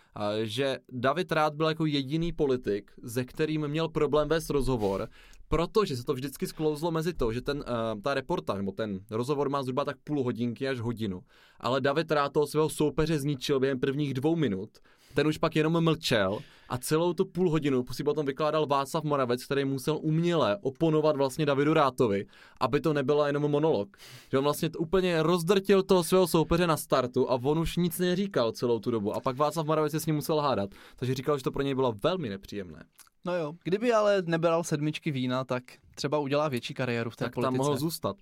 [0.42, 5.08] že David Rád byl jako jediný politik, ze kterým měl problém vést rozhovor,
[5.48, 9.48] protože se to vždycky sklouzlo mezi to, že ten, uh, ta reportáž, nebo ten rozhovor
[9.48, 11.20] má zhruba tak půl hodinky až hodinu,
[11.60, 14.70] ale David Rád toho svého soupeře zničil během prvních dvou minut,
[15.14, 19.44] ten už pak jenom mlčel a celou tu půl hodinu si potom vykládal Václav Moravec,
[19.44, 22.26] který musel uměle oponovat vlastně Davidu Rátovi,
[22.60, 23.96] aby to nebylo jenom monolog.
[24.30, 28.52] Že on vlastně úplně rozdrtil toho svého soupeře na startu a on už nic neříkal
[28.52, 30.70] celou tu dobu a pak Václav Moravec se s ním musel hádat.
[30.96, 32.84] Takže říkal, že to pro něj bylo velmi nepříjemné.
[33.24, 35.62] No jo, kdyby ale nebral sedmičky vína, tak
[35.94, 37.58] třeba udělá větší kariéru v té tak politice.
[37.58, 38.16] tam mohl zůstat.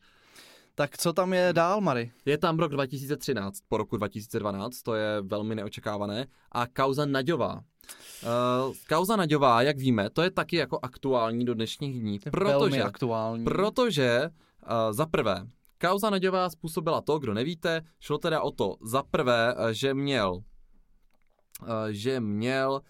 [0.74, 2.12] Tak co tam je dál, Mary?
[2.24, 6.26] Je tam rok 2013 po roku 2012, to je velmi neočekávané.
[6.52, 7.54] A kauza Naďová.
[7.54, 12.20] Uh, kauza Naďová, jak víme, to je taky jako aktuální do dnešních dní.
[12.24, 13.44] Je protože, velmi aktuální.
[13.44, 15.46] Protože uh, za prvé,
[15.80, 20.32] kauza Naďová způsobila to, kdo nevíte, šlo teda o to, za prvé, uh, že měl,
[20.32, 20.42] uh,
[21.90, 22.80] že měl, uh,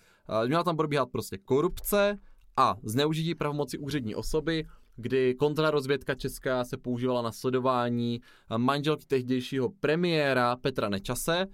[0.47, 2.19] měla tam probíhat prostě korupce
[2.57, 4.65] a zneužití pravomoci úřední osoby,
[4.97, 8.21] kdy kontrarozvědka česká se používala na sledování
[8.57, 11.47] manželky tehdejšího premiéra Petra Nečase.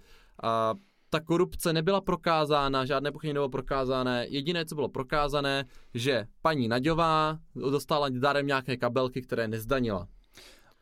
[0.42, 0.74] A
[1.10, 4.26] ta korupce nebyla prokázána, žádné pochybení nebylo prokázané.
[4.28, 10.08] Jediné, co bylo prokázané, že paní Naďová dostala darem nějaké kabelky, které nezdanila.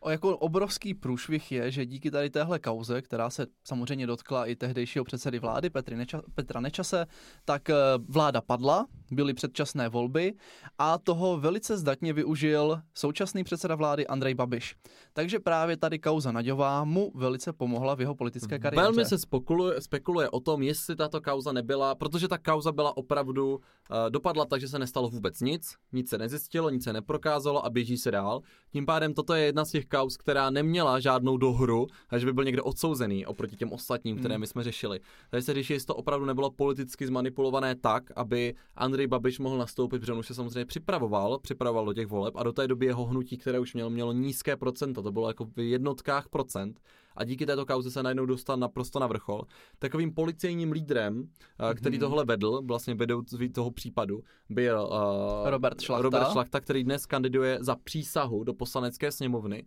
[0.03, 4.57] O jako obrovský průšvih je, že díky tady téhle kauze, která se samozřejmě dotkla i
[4.57, 7.07] tehdejšího předsedy vlády Petry Neča, Petra Nečase,
[7.45, 7.75] tak eh,
[8.09, 10.35] vláda padla, byly předčasné volby
[10.79, 14.77] a toho velice zdatně využil současný předseda vlády Andrej Babiš.
[15.13, 18.83] Takže právě tady kauza Naďová mu velice pomohla v jeho politické kariéře.
[18.83, 23.55] Velmi se spekuluje, spekuluje o tom, jestli tato kauza nebyla, protože ta kauza byla opravdu,
[23.55, 23.61] uh,
[24.09, 27.97] dopadla tak, že se nestalo vůbec nic, nic se nezjistilo, nic se neprokázalo a běží
[27.97, 28.41] se dál.
[28.73, 32.45] Tím pádem toto je jedna z těch kauz, která neměla žádnou dohru, že by byl
[32.45, 35.01] někdo odsouzený oproti těm ostatním, které my jsme řešili.
[35.31, 39.99] Takže se řeší, jestli to opravdu nebylo politicky zmanipulované tak, aby Andrej Babiš mohl nastoupit,
[39.99, 43.05] protože on už se samozřejmě připravoval, připravoval do těch voleb a do té doby jeho
[43.05, 46.81] hnutí, které už mělo, mělo nízké procenta, to bylo jako v jednotkách procent
[47.21, 49.43] a díky této kauze se najednou dostal naprosto na vrchol.
[49.79, 51.29] Takovým policejním lídrem,
[51.71, 52.01] eh, který mm-hmm.
[52.01, 56.03] tohle vedl, vlastně vedoucí toho případu, byl uh, Robert Šlachta.
[56.03, 59.67] Robert Šlachta, který dnes kandiduje za přísahu do poslanecké sněmovny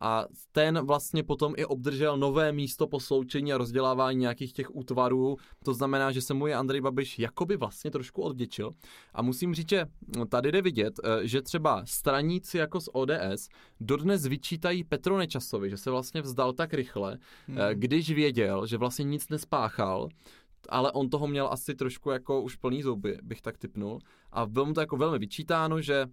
[0.00, 5.36] a ten vlastně potom i obdržel nové místo po sloučení a rozdělávání nějakých těch útvarů.
[5.64, 8.72] To znamená, že se mu je Andrej Babiš jakoby vlastně trošku odděčil.
[9.14, 9.86] A musím říct, že
[10.28, 13.48] tady jde vidět, eh, že třeba straníci jako z ODS
[13.80, 17.58] dodnes vyčítají Petru Nečasovi, že se vlastně vzdal tak rychle, hmm.
[17.74, 20.08] když věděl, že vlastně nic nespáchal,
[20.68, 23.98] ale on toho měl asi trošku jako už plný zuby, bych tak typnul.
[24.32, 26.06] A bylo mu to jako velmi vyčítáno, že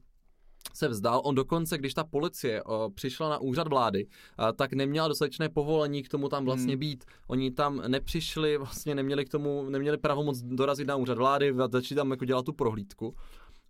[0.74, 1.22] se vzdal.
[1.24, 6.04] On dokonce, když ta policie o, přišla na úřad vlády, a, tak neměla dostatečné povolení
[6.04, 6.80] k tomu tam vlastně hmm.
[6.80, 7.06] být.
[7.28, 12.12] Oni tam nepřišli, vlastně neměli k tomu, neměli pravomoc dorazit na úřad vlády, začít tam
[12.12, 13.16] jako dělat tu prohlídku.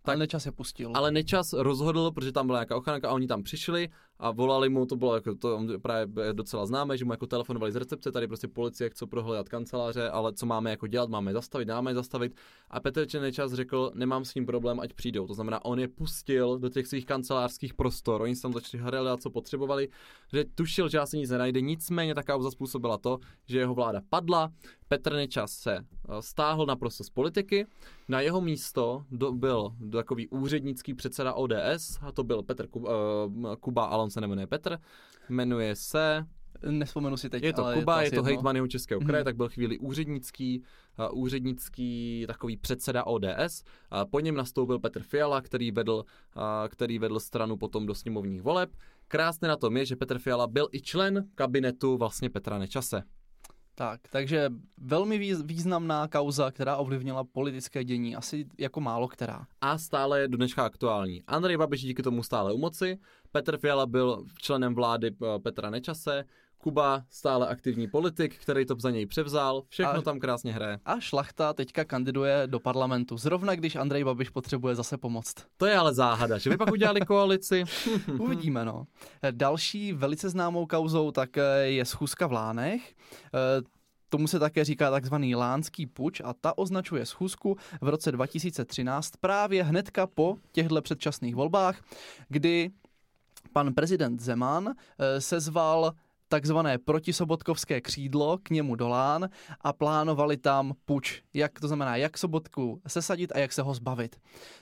[0.02, 0.92] Tak, ale Nečas je pustil.
[0.94, 4.86] Ale Nečas rozhodl, protože tam byla nějaká ochranka a oni tam přišli a volali mu,
[4.86, 8.48] to bylo jako, to právě docela známé, že mu jako telefonovali z recepce, tady prostě
[8.48, 12.36] policie chce prohledat kanceláře, ale co máme jako dělat, máme zastavit, dáme zastavit.
[12.70, 15.26] A Petr Čenečas řekl, nemám s ním problém, ať přijdou.
[15.26, 19.30] To znamená, on je pustil do těch svých kancelářských prostor, oni tam začali hledat, co
[19.30, 19.88] potřebovali,
[20.32, 24.52] že tušil, že asi nic nenajde, nicméně ta kauza způsobila to, že jeho vláda padla,
[24.88, 25.82] Petr Nečas se eh,
[26.20, 27.66] stáhl naprosto z politiky,
[28.08, 32.90] na jeho místo do, byl takový úřednický předseda ODS, a to byl Petr Kuba,
[33.26, 34.78] uh, Kuba on se nemenuje Petr,
[35.28, 36.26] jmenuje se...
[36.70, 38.36] Nespomenu si teď, Je to ale Kuba, je je to, to asi jedno.
[38.36, 39.24] hejtman jeho českého kraje, hmm.
[39.24, 40.62] tak byl chvíli úřednický,
[41.12, 43.62] uh, úřednický takový předseda ODS.
[43.92, 46.04] Uh, po něm nastoupil Petr Fiala, který vedl,
[46.36, 48.70] uh, který vedl stranu potom do sněmovních voleb.
[49.08, 53.02] Krásné na tom je, že Petr Fiala byl i člen kabinetu vlastně Petra Nečase.
[53.74, 59.46] Tak, takže velmi výz- významná kauza, která ovlivnila politické dění, asi jako málo která.
[59.60, 61.22] A stále je dneška aktuální.
[61.26, 62.98] Andrej Babiš díky tomu stále u moci,
[63.32, 66.24] Petr Fiala byl členem vlády eh, Petra Nečase,
[66.64, 70.78] Kuba stále aktivní politik, který to za něj převzal, všechno A- tam krásně hraje.
[70.84, 75.34] A Šlachta teďka kandiduje do parlamentu, zrovna když Andrej Babiš potřebuje zase pomoct.
[75.56, 77.64] To je ale záhada, že by pak udělali koalici.
[78.18, 78.86] Uvidíme, no.
[79.30, 82.94] Další velice známou kauzou tak eh, je schůzka v Lánech.
[83.34, 83.62] Eh,
[84.08, 89.64] Tomu se také říká takzvaný lánský puč a ta označuje schůzku v roce 2013 právě
[89.64, 91.82] hnedka po těchto předčasných volbách,
[92.28, 92.70] kdy
[93.52, 95.92] pan prezident Zeman eh, sezval
[96.34, 99.28] takzvané protisobotkovské křídlo k němu dolán
[99.60, 101.22] a plánovali tam puč.
[101.34, 104.16] Jak to znamená, jak Sobotku sesadit a jak se ho zbavit.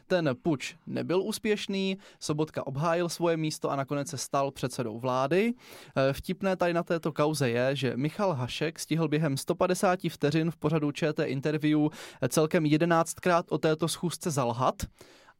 [0.06, 5.54] Ten puč nebyl úspěšný, Sobotka obhájil svoje místo a nakonec se stal předsedou vlády.
[5.96, 10.56] Eh, vtipné tady na této kauze je, že Michal Hašek stihl během 150 vteřin v
[10.56, 11.80] pořadu ČT interview
[12.28, 14.82] celkem 11krát o této schůzce zalhat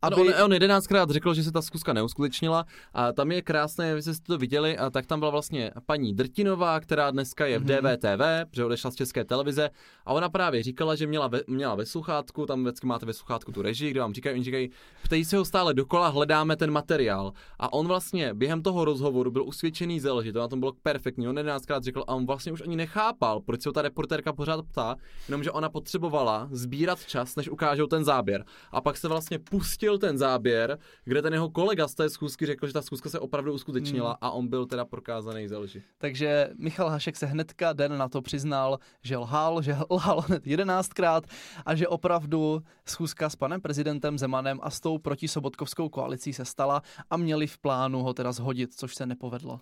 [0.03, 0.17] aby...
[0.17, 4.03] No, on, on jedenáctkrát řekl, že se ta zkuska neuskutečnila a tam je krásné, vy
[4.03, 7.97] jste to viděli, a tak tam byla vlastně paní Drtinová, která dneska je v mm-hmm.
[7.97, 9.71] DVTV, protože odešla z české televize
[10.07, 13.53] a ona právě říkala, že měla ve, měla ve sluchátku, tam vždycky máte ve sluchátku
[13.53, 14.71] tu režii, kde vám říkají, oni říkají,
[15.05, 17.33] ptají se ho stále dokola, hledáme ten materiál.
[17.59, 21.29] A on vlastně během toho rozhovoru byl usvědčený ze lži, to na tom bylo perfektní,
[21.29, 24.65] on jedenáctkrát řekl a on vlastně už ani nechápal, proč se ho ta reportérka pořád
[24.67, 24.97] ptá,
[25.29, 28.45] jenomže ona potřebovala sbírat čas, než ukážou ten záběr.
[28.73, 32.47] A pak se vlastně pustil pustil ten záběr, kde ten jeho kolega z té schůzky
[32.47, 34.19] řekl, že ta schůzka se opravdu uskutečnila hmm.
[34.21, 35.83] a on byl teda prokázaný za lži.
[35.99, 41.25] Takže Michal Hašek se hnedka den na to přiznal, že lhal, že lhal hned jedenáctkrát
[41.67, 46.83] a že opravdu schůzka s panem prezidentem Zemanem a s tou protisobotkovskou koalicí se stala
[47.11, 49.61] a měli v plánu ho teda zhodit, což se nepovedlo.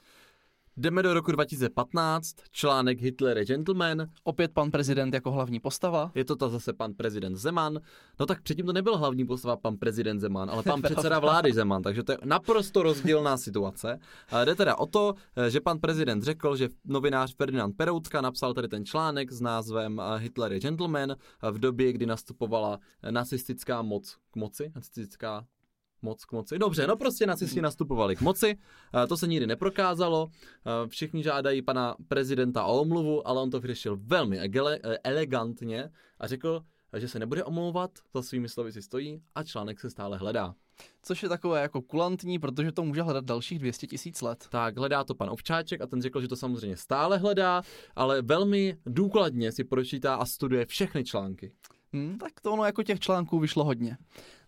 [0.77, 4.07] Jdeme do roku 2015, článek Hitler je gentleman.
[4.25, 6.13] Opět pan prezident jako hlavní postava.
[6.15, 7.81] Je to ta zase pan prezident Zeman.
[8.21, 11.83] No tak předtím to nebyl hlavní postava pan prezident Zeman, ale pan předseda vlády Zeman,
[11.83, 13.99] takže to je naprosto rozdílná situace.
[14.31, 15.15] A jde teda o to,
[15.49, 20.53] že pan prezident řekl, že novinář Ferdinand Peroutka napsal tady ten článek s názvem Hitler
[20.53, 21.17] je gentleman
[21.51, 22.79] v době, kdy nastupovala
[23.11, 25.45] nacistická moc k moci, nacistická
[26.03, 26.59] moc k moci.
[26.59, 28.59] Dobře, no prostě nacisti nastupovali k moci,
[29.09, 30.29] to se nikdy neprokázalo,
[30.89, 34.41] všichni žádají pana prezidenta o omluvu, ale on to vyřešil velmi
[35.05, 36.63] elegantně a řekl,
[36.97, 40.55] že se nebude omlouvat, za svými slovy si stojí a článek se stále hledá.
[41.03, 44.47] Což je takové jako kulantní, protože to může hledat dalších 200 tisíc let.
[44.51, 47.63] Tak, hledá to pan Ovčáček a ten řekl, že to samozřejmě stále hledá,
[47.97, 51.53] ale velmi důkladně si pročítá a studuje všechny články.
[51.93, 53.97] Hmm, tak to ono jako těch článků vyšlo hodně.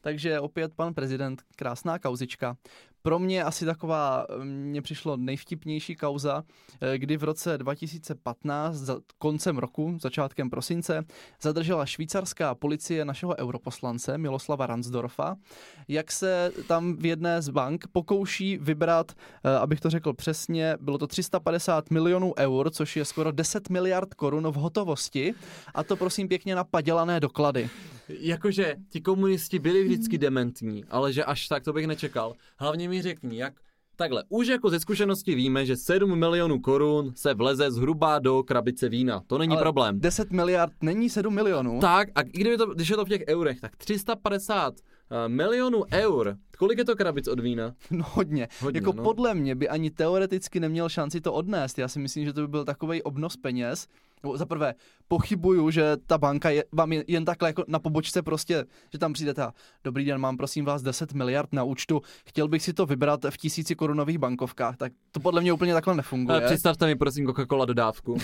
[0.05, 2.57] Takže opět pan prezident, krásná kauzička.
[3.03, 6.45] Pro mě asi taková, mně přišlo nejvtipnější kauza,
[6.81, 11.05] eh, kdy v roce 2015, za koncem roku, začátkem prosince,
[11.43, 15.37] zadržela švýcarská policie našeho europoslance Miloslava Ransdorfa,
[15.89, 19.13] jak se tam v jedné z bank pokouší vybrat,
[19.45, 24.15] eh, abych to řekl přesně, bylo to 350 milionů eur, což je skoro 10 miliard
[24.15, 25.35] korun v hotovosti,
[25.75, 27.71] a to prosím pěkně na padělané doklady.
[28.09, 32.35] Jakože ti komunisti byli vždycky dementní, ale že až tak to bych nečekal.
[32.59, 33.55] Hlavně mi řekni, jak
[33.97, 38.89] Takhle, už jako ze zkušenosti víme, že 7 milionů korun se vleze zhruba do krabice
[38.89, 39.23] vína.
[39.27, 40.01] To není Ale problém.
[40.01, 41.81] 10 miliard není 7 milionů.
[41.81, 44.79] Tak, a kdyby to, když je to v těch eurech, tak 350 uh,
[45.11, 46.37] eh, milionů eur.
[46.59, 47.75] Kolik je to krabic od vína?
[47.91, 48.49] No hodně.
[48.61, 49.03] hodně jako no.
[49.03, 51.79] podle mě by ani teoreticky neměl šanci to odnést.
[51.79, 53.89] Já si myslím, že to by byl takový obnos peněz,
[54.35, 54.75] za prvé,
[55.09, 59.13] pochybuju, že ta banka je, vám je, jen takhle jako na pobočce prostě, že tam
[59.13, 59.53] přijdete a
[59.85, 63.37] dobrý den, mám prosím vás 10 miliard na účtu, chtěl bych si to vybrat v
[63.37, 66.39] tisíci korunových bankovkách, tak to podle mě úplně takhle nefunguje.
[66.39, 68.17] Ale představte mi prosím Coca-Cola dodávku.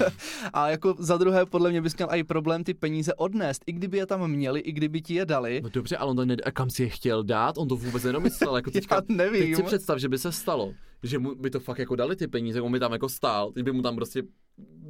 [0.52, 3.98] a jako za druhé, podle mě bys měl i problém ty peníze odnést, i kdyby
[3.98, 5.60] je tam měli, i kdyby ti je dali.
[5.62, 8.56] No dobře, ale on to ne, kam si je chtěl dát, on to vůbec nedomyslel.
[8.56, 9.42] Jako teďka, Já nevím.
[9.42, 10.72] Teď si představ, že by se stalo,
[11.04, 13.64] že mu by to fakt jako dali ty peníze, on by tam jako stál, teď
[13.64, 14.22] by mu tam prostě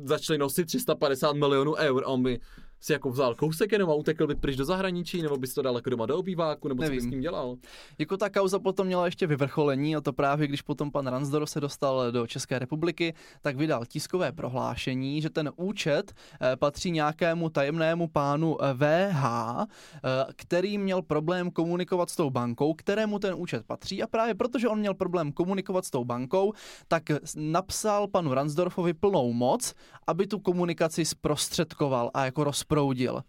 [0.05, 2.41] začali nosit 350 milionů eur a on by
[2.85, 5.77] si jako vzal kousek jenom a utekl by pryč do zahraničí, nebo bys to dal
[5.77, 6.99] jako doma do obýváku, nebo Nevím.
[6.99, 7.57] co bys s tím dělal?
[7.99, 11.61] Jako ta kauza potom měla ještě vyvrcholení a to právě, když potom pan Ransdor se
[11.61, 18.09] dostal do České republiky, tak vydal tiskové prohlášení, že ten účet eh, patří nějakému tajemnému
[18.09, 24.07] pánu VH, eh, který měl problém komunikovat s tou bankou, kterému ten účet patří a
[24.07, 26.53] právě protože on měl problém komunikovat s tou bankou,
[26.89, 27.03] tak
[27.37, 29.75] napsal panu Ransdorfovi plnou moc,
[30.07, 33.23] aby tu komunikaci zprostředkoval a jako rozproudil proudil.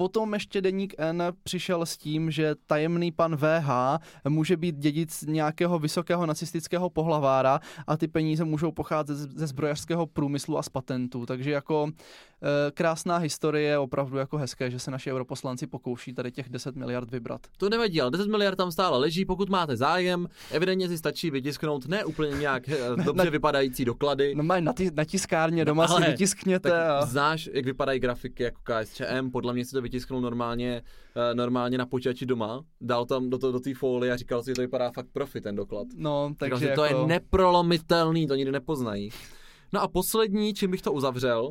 [0.00, 3.70] Potom ještě deník N přišel s tím, že tajemný pan VH
[4.28, 10.58] může být dědic nějakého vysokého nacistického pohlavára a ty peníze můžou pocházet ze zbrojařského průmyslu
[10.58, 11.26] a z patentů.
[11.26, 16.48] Takže jako e, krásná historie, opravdu jako hezké, že se naši europoslanci pokouší tady těch
[16.48, 17.40] 10 miliard vybrat.
[17.56, 21.86] To nevadí, ale 10 miliard tam stále leží, pokud máte zájem, evidentně si stačí vytisknout
[21.86, 24.34] ne úplně nějak e, dobře na, vypadající doklady.
[24.34, 26.88] No mají na, na tiskárně doma no, si vytiskněte.
[26.88, 27.06] A...
[27.06, 30.82] Znáš, jak vypadají grafiky jako KSČM, podle mě si to vytisknul normálně,
[31.16, 34.50] uh, normálně na počítači doma, dal tam do, to, do té folie a říkal si,
[34.50, 35.86] že to vypadá fakt profi ten doklad.
[35.96, 36.96] No, takže říkal, jako...
[36.96, 39.10] to je neprolomitelný, to nikdy nepoznají.
[39.72, 41.50] No a poslední, čím bych to uzavřel,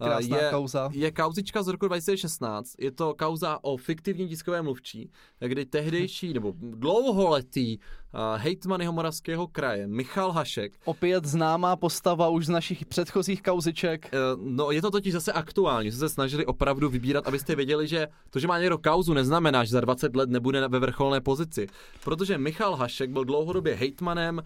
[0.00, 0.90] eh, Krásná je, kauza.
[0.92, 2.74] je kauzička z roku 2016.
[2.78, 7.78] Je to kauza o fiktivní tiskové mluvčí, kdy tehdejší nebo dlouholetý
[8.36, 10.72] hejtman Moravského kraje Michal Hašek.
[10.84, 14.10] Opět známá postava už z našich předchozích kauziček.
[14.12, 18.08] Uh, no je to totiž zase aktuální, že se snažili opravdu vybírat, abyste věděli, že
[18.30, 21.66] to, že má někdo kauzu, neznamená, že za 20 let nebude ve vrcholné pozici.
[22.04, 24.42] Protože Michal Hašek byl dlouhodobě hejtmanem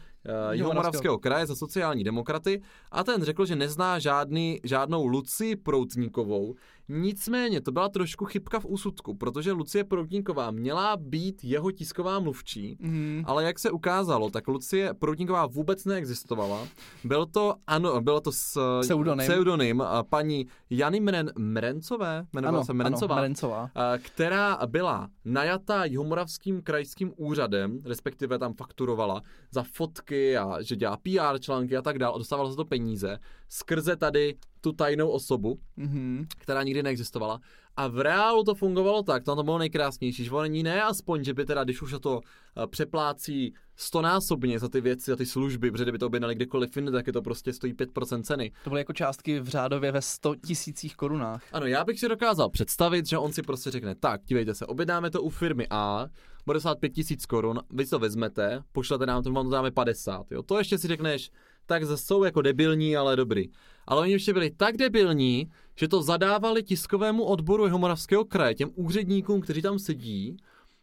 [0.60, 6.54] uh, Moravského kraje za sociální demokraty a ten řekl, že nezná žádný, žádnou Luci Proutníkovou,
[6.88, 12.76] Nicméně to byla trošku chybka v úsudku, protože Lucie Proutníková měla být jeho tisková mluvčí,
[12.80, 13.22] mm.
[13.26, 16.68] ale jak se ukázalo, tak Lucie Proutníková vůbec neexistovala.
[17.04, 22.72] Byl to, ano, bylo to s pseudonym, pseudonym paní Jany Mren, Mrencové, jmenovala ano, se
[22.72, 30.62] Mrencová, ano, Mrencová, která byla najatá Jihomoravským krajským úřadem, respektive tam fakturovala za fotky a
[30.62, 33.18] že dělá PR články a tak dále, dostávala za to peníze
[33.48, 34.34] skrze tady
[34.64, 36.26] tu tajnou osobu, mm-hmm.
[36.38, 37.40] která nikdy neexistovala.
[37.76, 41.34] A v reálu to fungovalo tak, to, to bylo nejkrásnější, že oni ne aspoň, že
[41.34, 45.84] by teda, když už to uh, přeplácí stonásobně za ty věci, za ty služby, protože
[45.84, 48.52] kdyby to objednali kdekoliv jinde, tak je to prostě stojí 5% ceny.
[48.64, 51.42] To byly jako částky v řádově ve 100 tisících korunách.
[51.52, 55.10] Ano, já bych si dokázal představit, že on si prostě řekne, tak, dívejte se, objednáme
[55.10, 56.06] to u firmy A,
[56.46, 60.32] bude stát 5 tisíc korun, vy to vezmete, pošlete nám to, vám to dáme 50,
[60.32, 60.42] jo.
[60.42, 61.30] To ještě si řekneš,
[61.66, 63.48] tak zase jsou jako debilní, ale dobrý.
[63.86, 69.40] Ale oni ještě byli tak debilní, že to zadávali tiskovému odboru Jihomoravského kraje, těm úředníkům,
[69.40, 70.36] kteří tam sedí,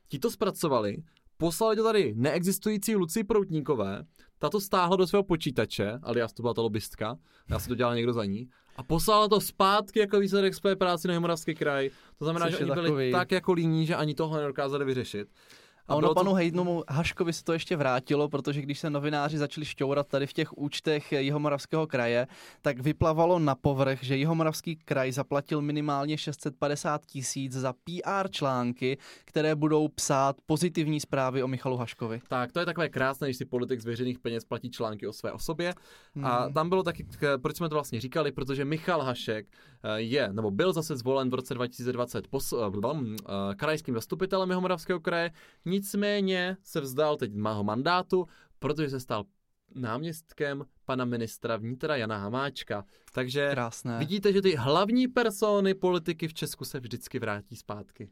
[0.08, 0.98] ti to zpracovali,
[1.38, 4.04] poslali to tady neexistující Luci Proutníkové,
[4.40, 7.18] ta to stáhla do svého počítače, ale já to byla ta lobbystka,
[7.50, 11.08] já si to dělal někdo za ní, a poslala to zpátky jako výsledek své práci
[11.08, 11.90] na Jihomoravský kraj.
[12.20, 13.12] To znamená, Což že oni byli takový...
[13.12, 15.28] tak jako líní, že ani tohle nedokázali vyřešit.
[15.92, 16.36] A ono panu to...
[16.36, 20.58] Hejdnomu Haškovi se to ještě vrátilo, protože když se novináři začali šťourat tady v těch
[20.58, 22.28] účtech Jihomoravského kraje,
[22.62, 29.56] tak vyplavalo na povrch, že Jihomoravský kraj zaplatil minimálně 650 tisíc za PR články, které
[29.56, 32.22] budou psát pozitivní zprávy o Michalu Haškovi.
[32.28, 35.32] Tak, to je takové krásné, když si politik z veřejných peněz platí články o své
[35.32, 35.74] osobě.
[36.16, 36.26] Hmm.
[36.26, 37.08] A tam bylo taky,
[37.42, 39.48] proč jsme to vlastně říkali, protože Michal Hašek
[39.84, 45.32] eh, je, nebo byl zase zvolen v roce 2020 pos, uh, krajským zastupitelem Jihomoravského kraje,
[45.82, 48.28] Nicméně se vzdal teď mého mandátu,
[48.60, 49.24] protože se stal
[49.76, 52.86] náměstkem pana ministra vnitra Jana Hamáčka.
[53.14, 54.00] Takže Krásné.
[54.00, 58.10] vidíte, že ty hlavní persony politiky v Česku se vždycky vrátí zpátky.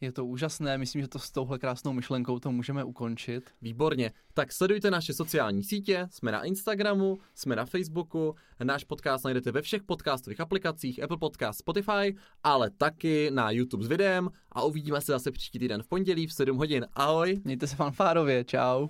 [0.00, 3.50] Je to úžasné, myslím, že to s touhle krásnou myšlenkou to můžeme ukončit.
[3.62, 4.12] Výborně.
[4.34, 8.34] Tak sledujte naše sociální sítě, jsme na Instagramu, jsme na Facebooku,
[8.64, 13.88] náš podcast najdete ve všech podcastových aplikacích, Apple Podcast, Spotify, ale taky na YouTube s
[13.88, 16.86] videem a uvidíme se zase příští týden v pondělí v 7 hodin.
[16.94, 17.40] Ahoj.
[17.44, 18.88] Mějte se fanfárově, čau.